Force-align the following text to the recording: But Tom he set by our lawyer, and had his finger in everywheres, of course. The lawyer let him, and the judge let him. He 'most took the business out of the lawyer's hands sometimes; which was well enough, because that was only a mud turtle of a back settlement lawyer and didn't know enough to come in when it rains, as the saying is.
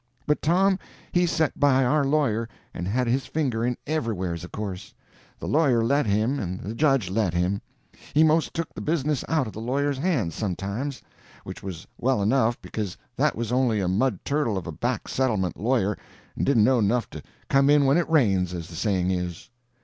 But 0.25 0.41
Tom 0.41 0.79
he 1.11 1.27
set 1.27 1.59
by 1.59 1.85
our 1.85 2.03
lawyer, 2.03 2.49
and 2.73 2.87
had 2.87 3.05
his 3.05 3.27
finger 3.27 3.63
in 3.63 3.77
everywheres, 3.85 4.43
of 4.43 4.51
course. 4.51 4.95
The 5.37 5.47
lawyer 5.47 5.83
let 5.83 6.07
him, 6.07 6.39
and 6.39 6.59
the 6.59 6.73
judge 6.73 7.11
let 7.11 7.35
him. 7.35 7.61
He 8.15 8.23
'most 8.23 8.55
took 8.55 8.73
the 8.73 8.81
business 8.81 9.23
out 9.29 9.45
of 9.45 9.53
the 9.53 9.61
lawyer's 9.61 9.99
hands 9.99 10.33
sometimes; 10.33 11.03
which 11.43 11.61
was 11.61 11.85
well 11.99 12.23
enough, 12.23 12.59
because 12.63 12.97
that 13.15 13.35
was 13.35 13.51
only 13.51 13.79
a 13.79 13.87
mud 13.87 14.17
turtle 14.25 14.57
of 14.57 14.65
a 14.65 14.71
back 14.71 15.07
settlement 15.07 15.55
lawyer 15.59 15.95
and 16.35 16.47
didn't 16.47 16.63
know 16.63 16.79
enough 16.79 17.07
to 17.11 17.21
come 17.47 17.69
in 17.69 17.85
when 17.85 17.97
it 17.99 18.09
rains, 18.09 18.55
as 18.55 18.69
the 18.69 18.75
saying 18.75 19.11
is. 19.11 19.51